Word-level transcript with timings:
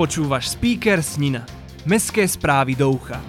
Počúvaš 0.00 0.56
speaker 0.56 1.04
Snina. 1.04 1.44
Mestské 1.84 2.24
správy 2.24 2.72
do 2.72 2.88
ucha. 2.88 3.20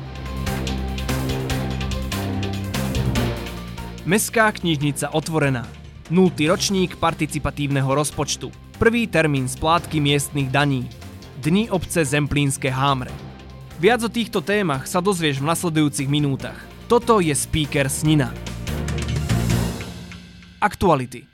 Mestská 4.08 4.48
knižnica 4.56 5.12
otvorená. 5.12 5.68
0. 6.08 6.32
ročník 6.32 6.96
participatívneho 6.96 7.92
rozpočtu. 7.92 8.56
Prvý 8.80 9.04
termín 9.04 9.52
splátky 9.52 10.00
miestnych 10.00 10.48
daní. 10.48 10.88
Dni 11.44 11.68
obce 11.68 12.08
Zemplínske 12.08 12.72
Hámre. 12.72 13.12
Viac 13.76 14.08
o 14.08 14.10
týchto 14.10 14.40
témach 14.40 14.88
sa 14.88 15.04
dozvieš 15.04 15.44
v 15.44 15.52
nasledujúcich 15.52 16.08
minútach. 16.08 16.56
Toto 16.88 17.20
je 17.20 17.36
speaker 17.36 17.92
Snina. 17.92 18.32
Aktuality. 20.64 21.28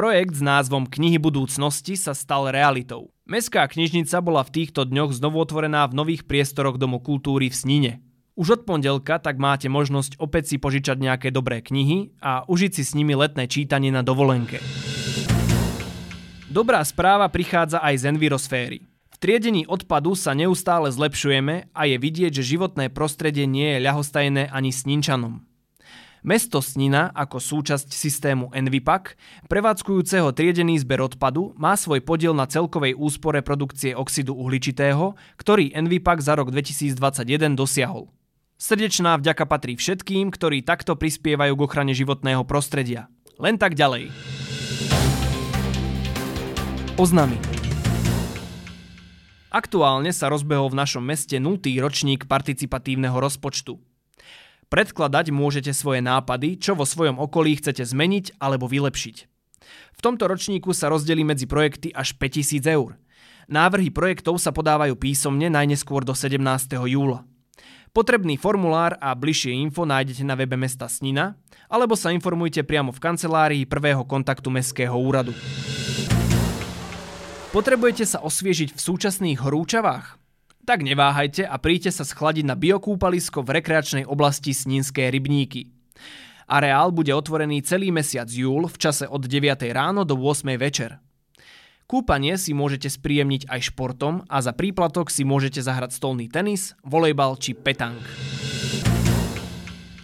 Projekt 0.00 0.32
s 0.32 0.40
názvom 0.40 0.88
Knihy 0.88 1.20
budúcnosti 1.20 1.92
sa 1.92 2.16
stal 2.16 2.48
realitou. 2.48 3.12
Mestská 3.28 3.68
knižnica 3.68 4.24
bola 4.24 4.40
v 4.40 4.48
týchto 4.48 4.88
dňoch 4.88 5.12
znovu 5.12 5.44
otvorená 5.44 5.84
v 5.84 5.92
nových 5.92 6.24
priestoroch 6.24 6.80
Domu 6.80 7.04
kultúry 7.04 7.52
v 7.52 7.56
Snine. 7.60 7.92
Už 8.32 8.56
od 8.56 8.60
pondelka 8.64 9.20
tak 9.20 9.36
máte 9.36 9.68
možnosť 9.68 10.16
opäť 10.16 10.48
si 10.48 10.56
požičať 10.56 10.96
nejaké 11.04 11.28
dobré 11.28 11.60
knihy 11.60 12.16
a 12.16 12.48
užiť 12.48 12.80
si 12.80 12.82
s 12.88 12.96
nimi 12.96 13.12
letné 13.12 13.44
čítanie 13.44 13.92
na 13.92 14.00
dovolenke. 14.00 14.64
Dobrá 16.48 16.80
správa 16.80 17.28
prichádza 17.28 17.84
aj 17.84 18.00
z 18.00 18.04
envirosféry. 18.08 18.78
V 19.12 19.16
triedení 19.20 19.68
odpadu 19.68 20.16
sa 20.16 20.32
neustále 20.32 20.88
zlepšujeme 20.88 21.76
a 21.76 21.80
je 21.84 22.00
vidieť, 22.00 22.40
že 22.40 22.56
životné 22.56 22.88
prostredie 22.88 23.44
nie 23.44 23.76
je 23.76 23.84
ľahostajné 23.84 24.48
ani 24.48 24.72
sninčanom. 24.72 25.44
Mesto 26.20 26.60
Snina 26.60 27.08
ako 27.16 27.40
súčasť 27.40 27.96
systému 27.96 28.52
Envipak, 28.52 29.16
prevádzkujúceho 29.48 30.36
triedený 30.36 30.76
zber 30.84 31.00
odpadu, 31.00 31.56
má 31.56 31.72
svoj 31.80 32.04
podiel 32.04 32.36
na 32.36 32.44
celkovej 32.44 32.92
úspore 32.92 33.40
produkcie 33.40 33.96
oxidu 33.96 34.36
uhličitého, 34.36 35.16
ktorý 35.40 35.72
Envipak 35.72 36.20
za 36.20 36.36
rok 36.36 36.52
2021 36.52 37.56
dosiahol. 37.56 38.12
Srdečná 38.60 39.16
vďaka 39.16 39.48
patrí 39.48 39.80
všetkým, 39.80 40.28
ktorí 40.28 40.60
takto 40.60 40.92
prispievajú 40.92 41.56
k 41.56 41.64
ochrane 41.64 41.96
životného 41.96 42.44
prostredia. 42.44 43.08
Len 43.40 43.56
tak 43.56 43.72
ďalej. 43.72 44.12
Oznamy. 47.00 47.40
Aktuálne 49.48 50.12
sa 50.12 50.28
rozbehol 50.28 50.68
v 50.68 50.84
našom 50.84 51.00
meste 51.00 51.40
0. 51.40 51.64
ročník 51.80 52.28
participatívneho 52.28 53.16
rozpočtu. 53.16 53.89
Predkladať 54.70 55.34
môžete 55.34 55.74
svoje 55.74 55.98
nápady, 55.98 56.54
čo 56.54 56.78
vo 56.78 56.86
svojom 56.86 57.18
okolí 57.18 57.58
chcete 57.58 57.82
zmeniť 57.82 58.38
alebo 58.38 58.70
vylepšiť. 58.70 59.16
V 59.98 60.00
tomto 60.00 60.30
ročníku 60.30 60.70
sa 60.70 60.86
rozdelí 60.86 61.26
medzi 61.26 61.50
projekty 61.50 61.90
až 61.90 62.14
5000 62.14 62.70
eur. 62.70 62.94
Návrhy 63.50 63.90
projektov 63.90 64.38
sa 64.38 64.54
podávajú 64.54 64.94
písomne 64.94 65.50
najneskôr 65.50 66.06
do 66.06 66.14
17. 66.14 66.38
júla. 66.86 67.26
Potrebný 67.90 68.38
formulár 68.38 68.94
a 69.02 69.10
bližšie 69.10 69.58
info 69.58 69.82
nájdete 69.82 70.22
na 70.22 70.38
webe 70.38 70.54
mesta 70.54 70.86
Snina, 70.86 71.34
alebo 71.66 71.98
sa 71.98 72.14
informujte 72.14 72.62
priamo 72.62 72.94
v 72.94 73.02
kancelárii 73.02 73.66
prvého 73.66 74.06
kontaktu 74.06 74.54
Mestského 74.54 74.94
úradu. 74.94 75.34
Potrebujete 77.50 78.06
sa 78.06 78.22
osviežiť 78.22 78.70
v 78.70 78.78
súčasných 78.78 79.42
horúčavách? 79.42 80.19
Tak 80.70 80.86
neváhajte 80.86 81.50
a 81.50 81.58
príďte 81.58 81.90
sa 81.90 82.06
schladiť 82.06 82.46
na 82.46 82.54
biokúpalisko 82.54 83.42
v 83.42 83.58
rekreačnej 83.58 84.06
oblasti 84.06 84.54
Sninské 84.54 85.10
rybníky. 85.10 85.66
Areál 86.46 86.94
bude 86.94 87.10
otvorený 87.10 87.66
celý 87.66 87.90
mesiac 87.90 88.30
júl 88.30 88.70
v 88.70 88.78
čase 88.78 89.02
od 89.10 89.18
9. 89.18 89.66
ráno 89.74 90.06
do 90.06 90.14
8. 90.14 90.46
večer. 90.54 91.02
Kúpanie 91.90 92.38
si 92.38 92.54
môžete 92.54 92.86
spríjemniť 92.86 93.50
aj 93.50 93.66
športom 93.66 94.22
a 94.30 94.38
za 94.38 94.54
príplatok 94.54 95.10
si 95.10 95.26
môžete 95.26 95.58
zahrať 95.58 95.90
stolný 95.90 96.30
tenis, 96.30 96.78
volejbal 96.86 97.34
či 97.42 97.58
petang. 97.58 97.98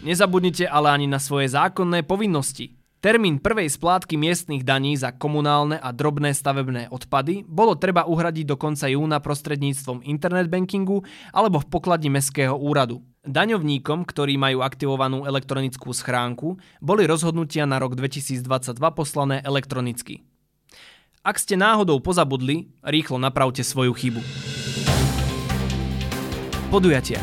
Nezabudnite 0.02 0.66
ale 0.66 0.90
ani 0.90 1.06
na 1.06 1.22
svoje 1.22 1.46
zákonné 1.46 2.02
povinnosti. 2.02 2.74
Termín 3.06 3.38
prvej 3.38 3.70
splátky 3.70 4.18
miestnych 4.18 4.66
daní 4.66 4.98
za 4.98 5.14
komunálne 5.14 5.78
a 5.78 5.94
drobné 5.94 6.34
stavebné 6.34 6.90
odpady 6.90 7.46
bolo 7.46 7.78
treba 7.78 8.02
uhradiť 8.02 8.42
do 8.42 8.58
konca 8.58 8.90
júna 8.90 9.22
prostredníctvom 9.22 10.02
internet 10.02 10.50
bankingu 10.50 11.06
alebo 11.30 11.62
v 11.62 11.70
pokladni 11.70 12.10
Mestského 12.10 12.58
úradu. 12.58 13.06
Daňovníkom, 13.22 14.02
ktorí 14.10 14.34
majú 14.34 14.58
aktivovanú 14.58 15.22
elektronickú 15.22 15.94
schránku, 15.94 16.58
boli 16.82 17.06
rozhodnutia 17.06 17.62
na 17.62 17.78
rok 17.78 17.94
2022 17.94 18.74
poslané 18.90 19.38
elektronicky. 19.46 20.26
Ak 21.22 21.38
ste 21.38 21.54
náhodou 21.54 22.02
pozabudli, 22.02 22.74
rýchlo 22.82 23.22
napravte 23.22 23.62
svoju 23.62 23.94
chybu. 23.94 24.18
Podujatia. 26.74 27.22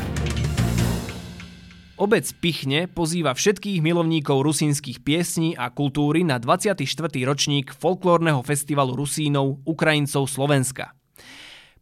Obec 1.94 2.26
Pichne 2.42 2.90
pozýva 2.90 3.38
všetkých 3.38 3.78
milovníkov 3.86 4.42
rusínskych 4.42 5.06
piesní 5.06 5.54
a 5.54 5.70
kultúry 5.70 6.26
na 6.26 6.42
24. 6.42 6.82
ročník 7.22 7.70
folklórneho 7.70 8.42
festivalu 8.42 8.98
Rusínov 8.98 9.62
Ukrajincov 9.62 10.26
Slovenska. 10.26 10.98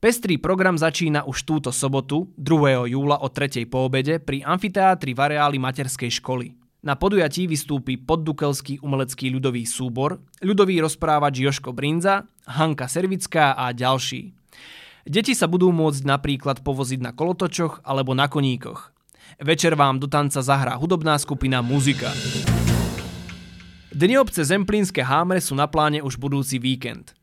Pestrý 0.04 0.36
program 0.36 0.76
začína 0.76 1.24
už 1.24 1.48
túto 1.48 1.72
sobotu, 1.72 2.28
2. 2.36 2.92
júla 2.92 3.24
o 3.24 3.32
3. 3.32 3.64
po 3.72 3.88
pri 3.88 4.44
amfiteátri 4.44 5.16
v 5.16 5.56
materskej 5.56 6.12
školy. 6.20 6.60
Na 6.84 7.00
podujatí 7.00 7.48
vystúpi 7.48 7.96
poddukelský 7.96 8.84
umelecký 8.84 9.32
ľudový 9.32 9.64
súbor, 9.64 10.20
ľudový 10.44 10.84
rozprávač 10.84 11.40
Joško 11.40 11.72
Brinza, 11.72 12.28
Hanka 12.52 12.92
Servická 12.92 13.56
a 13.56 13.72
ďalší. 13.72 14.36
Deti 15.08 15.32
sa 15.32 15.48
budú 15.48 15.72
môcť 15.72 16.04
napríklad 16.04 16.68
povoziť 16.68 17.00
na 17.00 17.16
kolotočoch 17.16 17.88
alebo 17.88 18.12
na 18.12 18.28
koníkoch. 18.28 18.92
Večer 19.40 19.76
vám 19.80 20.02
do 20.02 20.08
tanca 20.12 20.42
zahrá 20.42 20.76
hudobná 20.76 21.16
skupina 21.16 21.62
Muzika. 21.64 22.12
Dni 23.92 24.18
obce 24.20 24.44
Zemplínske 24.44 25.04
Hámre 25.04 25.40
sú 25.40 25.56
na 25.56 25.68
pláne 25.68 26.04
už 26.04 26.18
budúci 26.18 26.60
víkend. 26.60 27.16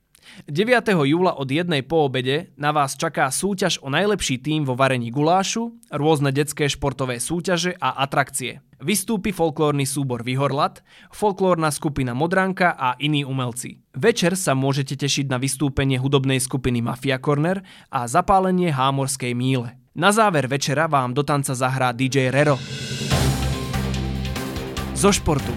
9. 0.47 0.93
júla 1.09 1.35
od 1.35 1.49
jednej 1.49 1.83
po 1.83 2.07
obede 2.07 2.53
na 2.55 2.71
vás 2.71 2.95
čaká 2.95 3.27
súťaž 3.33 3.81
o 3.81 3.89
najlepší 3.89 4.39
tým 4.39 4.63
vo 4.63 4.77
varení 4.77 5.11
gulášu, 5.11 5.75
rôzne 5.91 6.31
detské 6.31 6.69
športové 6.69 7.19
súťaže 7.19 7.75
a 7.81 7.97
atrakcie. 8.05 8.61
Vystúpi 8.79 9.35
folklórny 9.35 9.83
súbor 9.83 10.23
Vyhorlat, 10.23 10.87
folklórna 11.11 11.75
skupina 11.75 12.15
Modranka 12.15 12.79
a 12.79 12.95
iní 13.03 13.27
umelci. 13.27 13.83
Večer 13.99 14.39
sa 14.39 14.55
môžete 14.55 14.95
tešiť 14.95 15.27
na 15.27 15.43
vystúpenie 15.43 15.99
hudobnej 15.99 16.39
skupiny 16.39 16.79
Mafia 16.79 17.19
Corner 17.19 17.67
a 17.91 18.07
zapálenie 18.07 18.71
hámorskej 18.71 19.35
míle. 19.35 19.75
Na 19.99 20.15
záver 20.15 20.47
večera 20.47 20.87
vám 20.87 21.11
do 21.11 21.27
tanca 21.27 21.59
zahrá 21.59 21.91
DJ 21.91 22.31
Rero. 22.31 22.55
Zo 24.95 25.11
športu. 25.11 25.51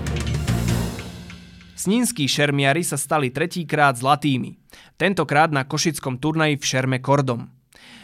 Snínskí 1.78 2.26
šermiari 2.26 2.82
sa 2.82 2.98
stali 2.98 3.30
tretíkrát 3.30 3.94
zlatými. 4.02 4.58
Tentokrát 4.98 5.54
na 5.54 5.62
košickom 5.62 6.18
turnaji 6.18 6.58
v 6.58 6.66
šerme 6.66 6.98
Kordom. 6.98 7.54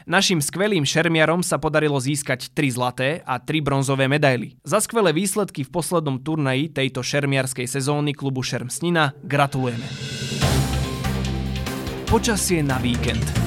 Našim 0.05 0.37
skvelým 0.37 0.85
šermiarom 0.85 1.41
sa 1.41 1.57
podarilo 1.57 1.97
získať 1.97 2.53
3 2.53 2.69
zlaté 2.69 3.09
a 3.25 3.41
3 3.41 3.57
bronzové 3.65 4.05
medaily. 4.05 4.61
Za 4.61 4.77
skvelé 4.77 5.17
výsledky 5.17 5.65
v 5.65 5.73
poslednom 5.73 6.21
turnaji 6.21 6.69
tejto 6.69 7.01
šermiarskej 7.01 7.65
sezóny 7.65 8.13
klubu 8.13 8.45
Šerm 8.45 8.69
Snina 8.69 9.17
gratulujeme. 9.25 9.89
Počasie 12.05 12.61
na 12.61 12.77
víkend. 12.77 13.46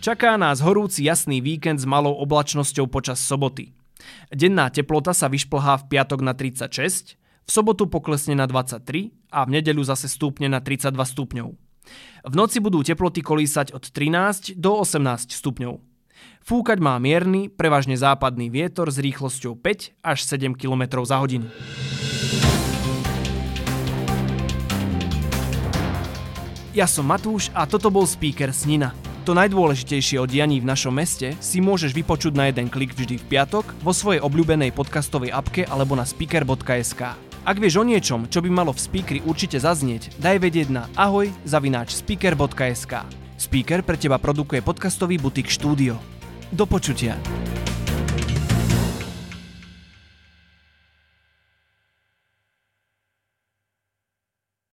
Čaká 0.00 0.40
nás 0.40 0.64
horúci 0.64 1.04
jasný 1.04 1.44
víkend 1.44 1.76
s 1.76 1.84
malou 1.84 2.16
oblačnosťou 2.24 2.88
počas 2.88 3.20
soboty. 3.20 3.76
Denná 4.32 4.72
teplota 4.72 5.12
sa 5.12 5.28
vyšplhá 5.28 5.84
v 5.84 5.92
piatok 5.92 6.24
na 6.24 6.32
36, 6.32 7.20
v 7.20 7.50
sobotu 7.52 7.84
poklesne 7.84 8.32
na 8.32 8.48
23 8.48 8.80
a 9.28 9.44
v 9.44 9.60
nedeľu 9.60 9.84
zase 9.84 10.08
stúpne 10.08 10.48
na 10.48 10.64
32 10.64 10.96
stupňov. 10.96 11.48
V 12.24 12.32
noci 12.32 12.64
budú 12.64 12.80
teploty 12.80 13.20
kolísať 13.20 13.76
od 13.76 13.92
13 13.92 14.56
do 14.56 14.80
18 14.80 15.36
stupňov. 15.36 15.84
Fúkať 16.48 16.80
má 16.80 16.96
mierny, 16.96 17.52
prevažne 17.52 18.00
západný 18.00 18.48
vietor 18.48 18.88
s 18.88 18.96
rýchlosťou 19.04 19.52
5 19.60 20.00
až 20.00 20.18
7 20.24 20.56
km 20.56 21.04
za 21.04 21.20
hodinu. 21.20 21.44
Ja 26.72 26.88
som 26.88 27.04
Matúš 27.04 27.52
a 27.52 27.68
toto 27.68 27.92
bol 27.92 28.08
speaker 28.08 28.48
Snina. 28.48 29.09
To 29.28 29.36
najdôležitejšie 29.36 30.16
o 30.16 30.24
dianí 30.24 30.64
v 30.64 30.70
našom 30.72 30.96
meste 30.96 31.36
si 31.44 31.60
môžeš 31.60 31.92
vypočuť 31.92 32.32
na 32.32 32.48
jeden 32.48 32.72
klik 32.72 32.96
vždy 32.96 33.20
v 33.20 33.28
piatok 33.28 33.68
vo 33.84 33.92
svojej 33.92 34.24
obľúbenej 34.24 34.72
podcastovej 34.72 35.28
apke 35.36 35.68
alebo 35.68 35.92
na 35.92 36.08
speaker.sk. 36.08 37.02
Ak 37.44 37.56
vieš 37.56 37.80
o 37.80 37.84
niečom, 37.84 38.28
čo 38.32 38.40
by 38.40 38.48
malo 38.48 38.72
v 38.72 38.80
speakeri 38.80 39.20
určite 39.24 39.60
zaznieť, 39.60 40.16
daj 40.20 40.40
vedieť 40.40 40.68
na 40.72 40.88
ahoj 40.96 41.28
zavináč 41.44 42.00
speaker.sk. 42.00 43.04
Speaker 43.36 43.80
pre 43.84 43.96
teba 44.00 44.16
produkuje 44.16 44.64
podcastový 44.64 45.20
butik 45.20 45.52
štúdio. 45.52 46.00
Do 46.52 46.64
počutia. 46.64 47.16